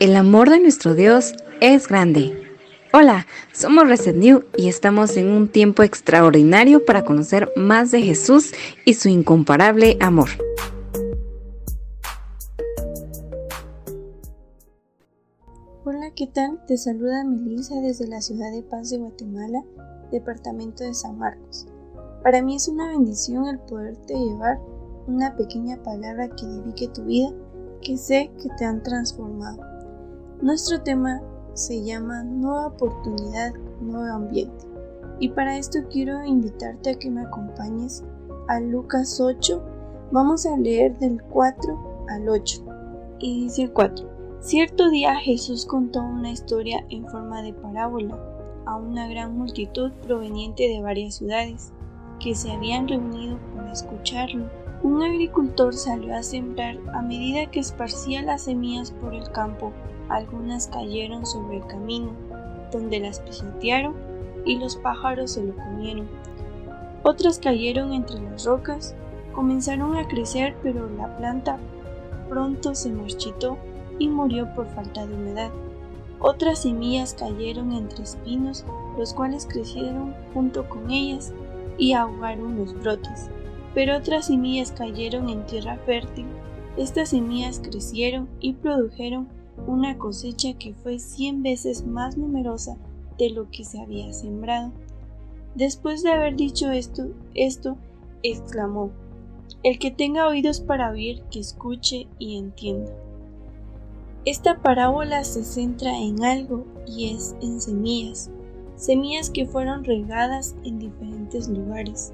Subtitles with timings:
[0.00, 2.36] El amor de nuestro Dios es grande.
[2.92, 8.52] Hola, somos Reset New y estamos en un tiempo extraordinario para conocer más de Jesús
[8.84, 10.30] y su incomparable amor.
[15.84, 16.60] Hola, ¿qué tal?
[16.66, 19.62] Te saluda Melissa desde la ciudad de Paz de Guatemala,
[20.10, 21.68] departamento de San Marcos.
[22.24, 24.58] Para mí es una bendición el poderte llevar
[25.06, 27.28] una pequeña palabra que edifique tu vida,
[27.80, 29.73] que sé que te han transformado.
[30.42, 31.22] Nuestro tema
[31.54, 34.66] se llama Nueva oportunidad, nuevo ambiente.
[35.20, 38.02] Y para esto quiero invitarte a que me acompañes
[38.48, 39.62] a Lucas 8.
[40.10, 42.64] Vamos a leer del 4 al 8.
[43.20, 44.14] Y dice el 4.
[44.40, 48.18] Cierto día Jesús contó una historia en forma de parábola
[48.66, 51.72] a una gran multitud proveniente de varias ciudades
[52.18, 54.50] que se habían reunido para escucharlo.
[54.82, 59.72] Un agricultor salió a sembrar a medida que esparcía las semillas por el campo.
[60.08, 62.12] Algunas cayeron sobre el camino,
[62.70, 63.94] donde las pisotearon
[64.44, 66.08] y los pájaros se lo comieron.
[67.02, 68.94] Otras cayeron entre las rocas,
[69.34, 71.58] comenzaron a crecer, pero la planta
[72.28, 73.58] pronto se marchitó
[73.98, 75.50] y murió por falta de humedad.
[76.20, 78.64] Otras semillas cayeron entre espinos,
[78.96, 81.32] los cuales crecieron junto con ellas
[81.76, 83.28] y ahogaron los brotes.
[83.74, 86.26] Pero otras semillas cayeron en tierra fértil.
[86.76, 89.28] Estas semillas crecieron y produjeron
[89.66, 92.76] una cosecha que fue cien veces más numerosa
[93.18, 94.72] de lo que se había sembrado.
[95.54, 97.76] Después de haber dicho esto, esto
[98.22, 98.90] exclamó,
[99.62, 102.92] El que tenga oídos para oír, que escuche y entienda.
[104.24, 108.30] Esta parábola se centra en algo y es en semillas
[108.76, 112.12] semillas que fueron regadas en diferentes lugares.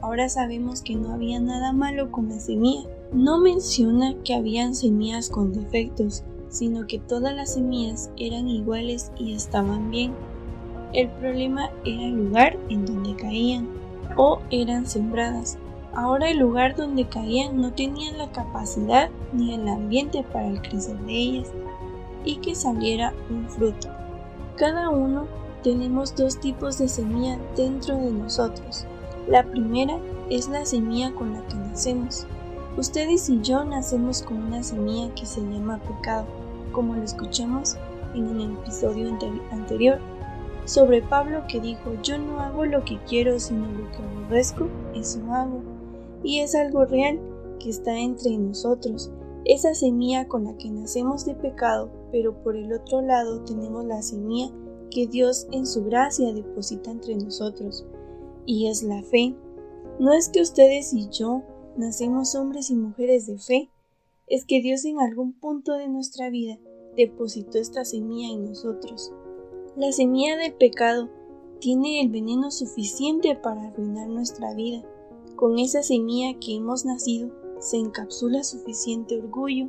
[0.00, 2.88] Ahora sabemos que no había nada malo con la semilla.
[3.12, 9.32] No menciona que habían semillas con defectos, sino que todas las semillas eran iguales y
[9.32, 10.12] estaban bien.
[10.92, 13.68] El problema era el lugar en donde caían
[14.16, 15.56] o eran sembradas.
[15.94, 20.98] Ahora el lugar donde caían no tenía la capacidad ni el ambiente para el crecer
[21.00, 21.48] de ellas
[22.24, 23.88] y que saliera un fruto.
[24.56, 25.26] Cada uno
[25.62, 28.86] tenemos dos tipos de semilla dentro de nosotros.
[29.26, 29.98] La primera
[30.28, 32.26] es la semilla con la que nacemos.
[32.80, 36.24] Ustedes y yo nacemos con una semilla que se llama pecado,
[36.72, 37.76] como lo escuchamos
[38.14, 39.14] en el episodio
[39.50, 39.98] anterior,
[40.64, 45.20] sobre Pablo que dijo, yo no hago lo que quiero, sino lo que aborrezco, eso
[45.30, 45.60] hago.
[46.24, 47.20] Y es algo real
[47.58, 49.10] que está entre nosotros,
[49.44, 54.00] esa semilla con la que nacemos de pecado, pero por el otro lado tenemos la
[54.00, 54.50] semilla
[54.90, 57.84] que Dios en su gracia deposita entre nosotros,
[58.46, 59.34] y es la fe.
[59.98, 61.42] No es que ustedes y yo
[61.76, 63.70] nacemos hombres y mujeres de fe,
[64.26, 66.58] es que Dios en algún punto de nuestra vida
[66.96, 69.12] depositó esta semilla en nosotros.
[69.76, 71.08] La semilla del pecado
[71.60, 74.82] tiene el veneno suficiente para arruinar nuestra vida.
[75.36, 79.68] Con esa semilla que hemos nacido se encapsula suficiente orgullo,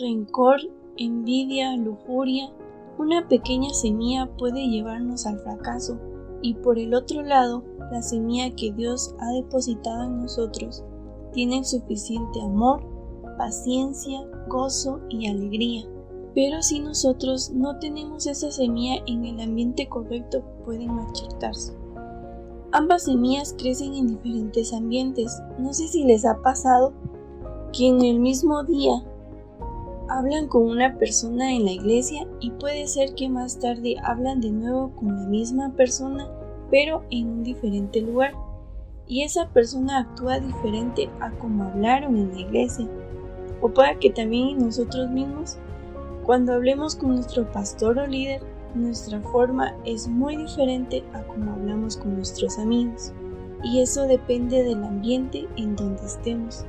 [0.00, 0.60] rencor,
[0.96, 2.52] envidia, lujuria,
[2.98, 5.98] una pequeña semilla puede llevarnos al fracaso
[6.42, 10.84] y por el otro lado, la semilla que Dios ha depositado en nosotros
[11.38, 12.82] tiene suficiente amor,
[13.38, 15.84] paciencia, gozo y alegría.
[16.34, 21.74] Pero si nosotros no tenemos esa semilla en el ambiente correcto, pueden marchitarse.
[22.72, 25.40] Ambas semillas crecen en diferentes ambientes.
[25.60, 26.92] No sé si les ha pasado
[27.72, 29.04] que en el mismo día
[30.08, 34.50] hablan con una persona en la iglesia y puede ser que más tarde hablan de
[34.50, 36.28] nuevo con la misma persona
[36.68, 38.32] pero en un diferente lugar
[39.08, 42.86] y esa persona actúa diferente a como hablaron en la iglesia
[43.60, 45.56] o puede que también nosotros mismos
[46.24, 48.42] cuando hablemos con nuestro pastor o líder
[48.74, 53.12] nuestra forma es muy diferente a como hablamos con nuestros amigos
[53.62, 56.64] y eso depende del ambiente en donde estemos.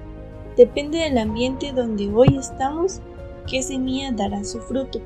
[0.58, 3.02] Depende del ambiente donde hoy estamos
[3.48, 5.00] qué semilla dará su fruto.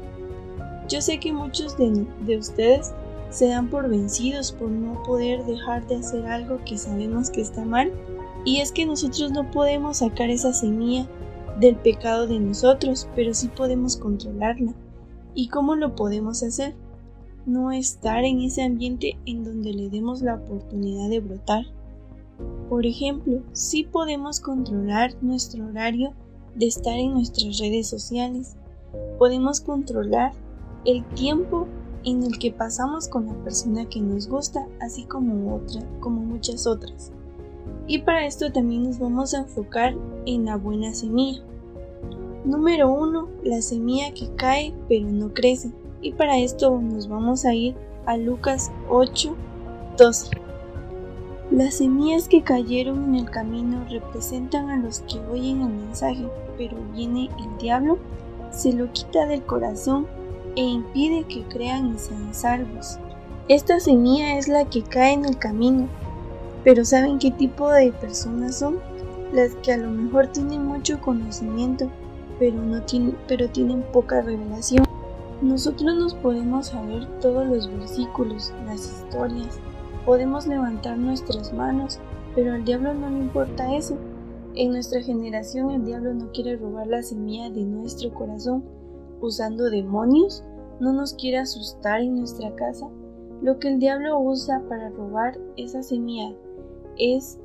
[0.87, 2.93] Yo sé que muchos de, de ustedes
[3.33, 7.65] se dan por vencidos por no poder dejar de hacer algo que sabemos que está
[7.65, 7.91] mal,
[8.45, 11.07] y es que nosotros no podemos sacar esa semilla
[11.59, 14.75] del pecado de nosotros, pero sí podemos controlarla.
[15.33, 16.75] ¿Y cómo lo podemos hacer?
[17.47, 21.65] No estar en ese ambiente en donde le demos la oportunidad de brotar.
[22.69, 26.13] Por ejemplo, sí podemos controlar nuestro horario
[26.55, 28.55] de estar en nuestras redes sociales.
[29.17, 30.33] Podemos controlar
[30.85, 31.67] el tiempo
[32.05, 36.67] en el que pasamos con la persona que nos gusta, así como otra, como muchas
[36.67, 37.11] otras.
[37.87, 39.95] Y para esto también nos vamos a enfocar
[40.25, 41.41] en la buena semilla.
[42.45, 43.29] Número 1.
[43.43, 45.71] La semilla que cae pero no crece.
[46.01, 49.35] Y para esto nos vamos a ir a Lucas 8,
[49.97, 50.31] 12.
[51.51, 56.27] Las semillas que cayeron en el camino representan a los que oyen el mensaje,
[56.57, 57.99] pero viene el diablo,
[58.51, 60.07] se lo quita del corazón
[60.55, 62.97] e impide que crean y sean salvos.
[63.47, 65.87] Esta semilla es la que cae en el camino,
[66.63, 68.79] pero ¿saben qué tipo de personas son?
[69.33, 71.89] Las que a lo mejor tienen mucho conocimiento,
[72.39, 74.85] pero, no tienen, pero tienen poca revelación.
[75.41, 79.59] Nosotros nos podemos saber todos los versículos, las historias,
[80.05, 81.99] podemos levantar nuestras manos,
[82.35, 83.97] pero al diablo no le importa eso.
[84.55, 88.63] En nuestra generación el diablo no quiere robar la semilla de nuestro corazón
[89.23, 90.43] usando demonios,
[90.79, 92.89] no nos quiere asustar en nuestra casa.
[93.41, 96.33] Lo que el diablo usa para robar esa semilla
[96.97, 97.39] es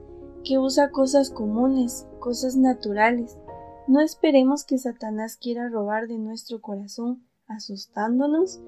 [0.44, 3.38] que usa cosas comunes, cosas naturales.
[3.86, 8.60] No esperemos que Satanás quiera robar de nuestro corazón asustándonos,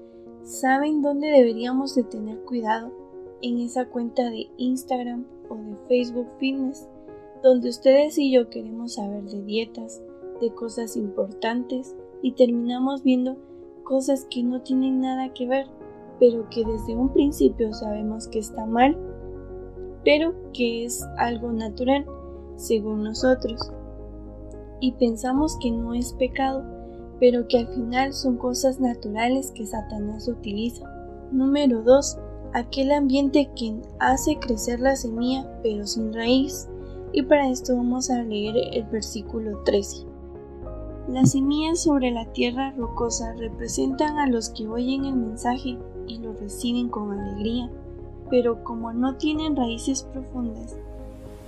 [0.43, 2.91] ¿saben dónde deberíamos de tener cuidado?
[3.41, 6.87] En esa cuenta de Instagram o de Facebook Fitness,
[7.43, 10.01] donde ustedes y yo queremos saber de dietas,
[10.39, 13.37] de cosas importantes y terminamos viendo
[13.83, 15.67] cosas que no tienen nada que ver,
[16.19, 18.97] pero que desde un principio sabemos que está mal,
[20.03, 22.05] pero que es algo natural,
[22.55, 23.71] según nosotros.
[24.79, 26.63] Y pensamos que no es pecado,
[27.19, 30.85] pero que al final son cosas naturales que Satanás utiliza.
[31.31, 32.17] Número 2.
[32.53, 36.67] Aquel ambiente que hace crecer la semilla pero sin raíz.
[37.13, 40.10] Y para esto vamos a leer el versículo 13.
[41.07, 45.77] Las semillas sobre la tierra rocosa representan a los que oyen el mensaje
[46.07, 47.69] y lo reciben con alegría,
[48.29, 50.75] pero como no tienen raíces profundas,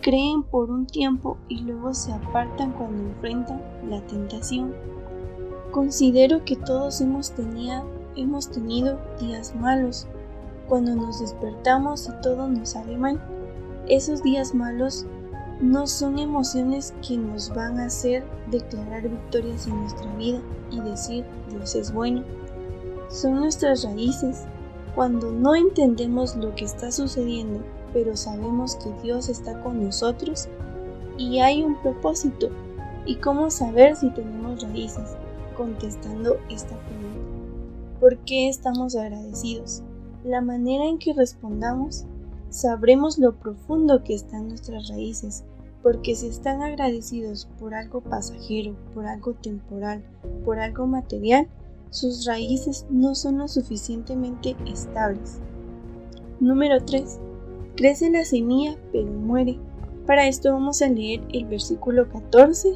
[0.02, 4.74] creen por un tiempo y luego se apartan cuando enfrentan la tentación.
[5.72, 7.32] Considero que todos hemos,
[8.16, 10.08] hemos tenido días malos,
[10.68, 13.22] cuando nos despertamos y todo nos sale mal.
[13.88, 15.06] Esos días malos
[15.62, 20.42] no son emociones que nos van a hacer declarar victorias en nuestra vida
[20.72, 22.24] y decir Dios es bueno.
[23.10, 24.44] Son nuestras raíces.
[24.96, 27.62] Cuando no entendemos lo que está sucediendo,
[27.94, 30.48] pero sabemos que Dios está con nosotros
[31.18, 32.50] y hay un propósito.
[33.06, 35.16] ¿Y cómo saber si tenemos raíces?
[35.54, 38.00] contestando esta pregunta.
[38.00, 39.84] ¿Por qué estamos agradecidos?
[40.24, 42.06] La manera en que respondamos,
[42.54, 45.44] sabremos lo profundo que están nuestras raíces,
[45.82, 50.04] porque si están agradecidos por algo pasajero, por algo temporal,
[50.46, 51.48] por algo material,
[51.90, 55.40] sus raíces no son lo suficientemente estables.
[56.40, 57.20] Número 3.
[57.76, 59.58] Crece la semilla pero muere.
[60.06, 62.76] Para esto vamos a leer el versículo 14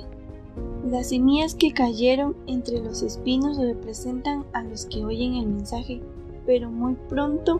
[0.90, 6.02] las semillas que cayeron entre los espinos representan a los que oyen el mensaje,
[6.46, 7.60] pero muy pronto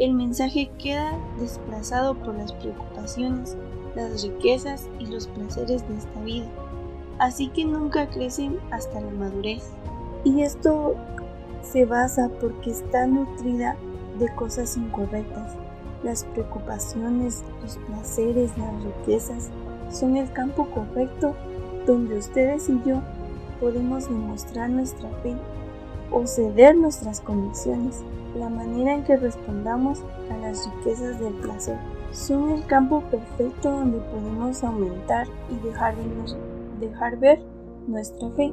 [0.00, 3.56] el mensaje queda desplazado por las preocupaciones,
[3.94, 6.46] las riquezas y los placeres de esta vida,
[7.18, 9.70] así que nunca crecen hasta la madurez.
[10.24, 10.94] Y esto
[11.62, 13.76] se basa porque está nutrida
[14.18, 15.54] de cosas incorrectas.
[16.02, 19.50] Las preocupaciones, los placeres, las riquezas
[19.90, 21.34] son el campo correcto
[21.86, 23.02] donde ustedes y yo
[23.60, 25.36] podemos demostrar nuestra fe
[26.12, 28.02] o ceder nuestras convicciones,
[28.34, 31.78] la manera en que respondamos a las riquezas del placer.
[32.12, 37.40] Son el campo perfecto donde podemos aumentar y dejar, ver
[37.86, 38.52] nuestra fe.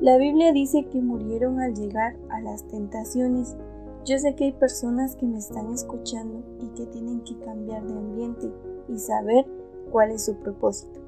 [0.00, 3.56] La Biblia dice que murieron al llegar a las tentaciones.
[4.04, 7.96] Yo sé que hay personas que me están escuchando y que tienen que cambiar de
[7.96, 8.52] ambiente
[8.88, 9.46] y saber
[9.90, 11.00] cuál es su propósito.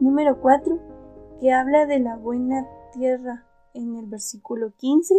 [0.00, 0.78] Número 4,
[1.40, 3.44] que habla de la buena tierra
[3.74, 5.14] en el versículo 15.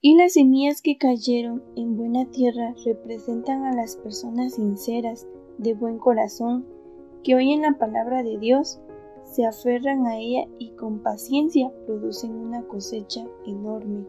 [0.00, 5.26] Y las semillas que cayeron en buena tierra representan a las personas sinceras,
[5.58, 6.66] de buen corazón,
[7.22, 8.80] que oyen la palabra de Dios,
[9.22, 14.04] se aferran a ella y con paciencia producen una cosecha enorme.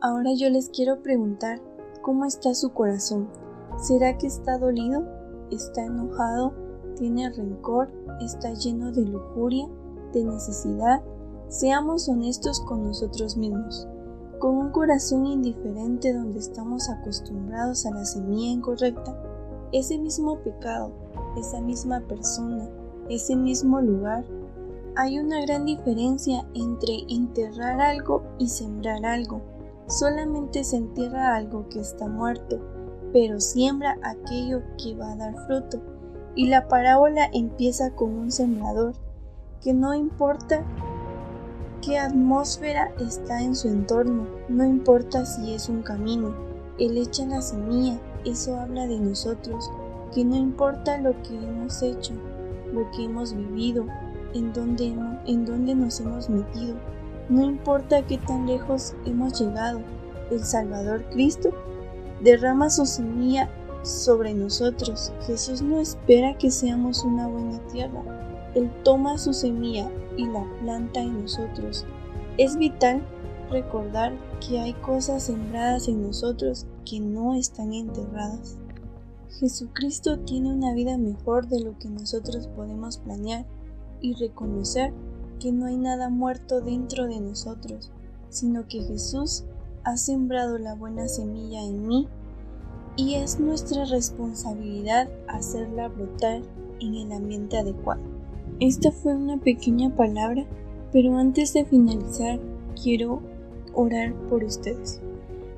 [0.00, 1.60] Ahora yo les quiero preguntar,
[2.00, 3.28] ¿cómo está su corazón?
[3.76, 5.06] ¿Será que está dolido?
[5.50, 6.54] ¿Está enojado?
[7.00, 7.90] tiene rencor,
[8.20, 9.66] está lleno de lujuria,
[10.12, 11.02] de necesidad,
[11.50, 13.88] seamos honestos con nosotros mismos.
[14.38, 19.20] Con un corazón indiferente donde estamos acostumbrados a la semilla incorrecta,
[19.72, 20.92] ese mismo pecado,
[21.36, 22.68] esa misma persona,
[23.08, 24.24] ese mismo lugar,
[24.94, 29.42] hay una gran diferencia entre enterrar algo y sembrar algo.
[29.88, 32.60] Solamente se entierra algo que está muerto,
[33.12, 35.80] pero siembra aquello que va a dar fruto.
[36.36, 38.94] Y la parábola empieza con un sembrador,
[39.60, 40.64] que no importa
[41.82, 46.34] qué atmósfera está en su entorno, no importa si es un camino.
[46.78, 49.70] Él echa la semilla, eso habla de nosotros,
[50.14, 52.14] que no importa lo que hemos hecho,
[52.72, 53.86] lo que hemos vivido,
[54.34, 54.94] en dónde,
[55.26, 56.76] en dónde nos hemos metido,
[57.28, 59.80] no importa qué tan lejos hemos llegado,
[60.30, 61.50] el Salvador Cristo
[62.22, 63.48] derrama su semilla
[63.82, 65.12] sobre nosotros.
[65.26, 68.02] Jesús no espera que seamos una buena tierra.
[68.54, 71.86] Él toma su semilla y la planta en nosotros.
[72.38, 73.02] Es vital
[73.50, 78.56] recordar que hay cosas sembradas en nosotros que no están enterradas.
[79.38, 83.46] Jesucristo tiene una vida mejor de lo que nosotros podemos planear
[84.00, 84.92] y reconocer
[85.38, 87.90] que no hay nada muerto dentro de nosotros,
[88.28, 89.44] sino que Jesús
[89.84, 92.08] ha sembrado la buena semilla en mí
[92.96, 96.42] y es nuestra responsabilidad hacerla brotar
[96.80, 98.09] en el ambiente adecuado.
[98.60, 100.44] Esta fue una pequeña palabra,
[100.92, 102.38] pero antes de finalizar
[102.82, 103.22] quiero
[103.72, 105.00] orar por ustedes.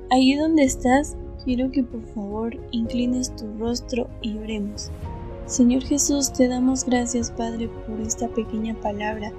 [0.09, 4.89] Ahí donde estás, quiero que por favor inclines tu rostro y oremos.
[5.47, 9.33] Señor Jesús, te damos gracias Padre por esta pequeña palabra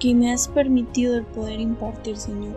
[0.00, 2.56] que me has permitido el poder impartir, Señor.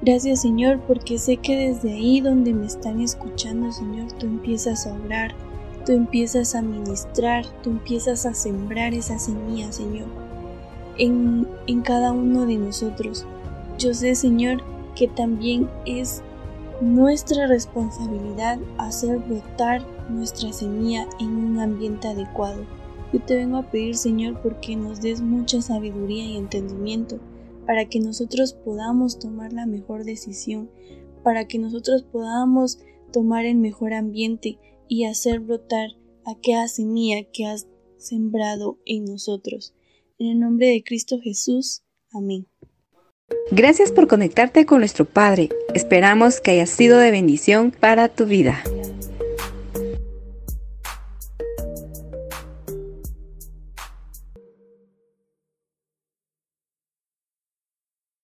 [0.00, 4.94] Gracias Señor, porque sé que desde ahí donde me están escuchando, Señor, tú empiezas a
[4.94, 5.36] orar,
[5.84, 10.06] tú empiezas a ministrar, tú empiezas a sembrar esa semilla, Señor,
[10.98, 13.26] en, en cada uno de nosotros.
[13.78, 14.62] Yo sé, Señor,
[14.94, 16.22] que también es
[16.80, 22.64] nuestra responsabilidad hacer brotar nuestra semilla en un ambiente adecuado.
[23.12, 27.20] Yo te vengo a pedir, Señor, porque nos des mucha sabiduría y entendimiento
[27.66, 30.70] para que nosotros podamos tomar la mejor decisión,
[31.22, 32.80] para que nosotros podamos
[33.12, 34.58] tomar el mejor ambiente
[34.92, 35.88] y hacer brotar
[36.26, 39.72] aquella semilla que has sembrado en nosotros.
[40.18, 41.80] En el nombre de Cristo Jesús.
[42.12, 42.46] Amén.
[43.50, 45.48] Gracias por conectarte con nuestro Padre.
[45.72, 48.62] Esperamos que haya sido de bendición para tu vida.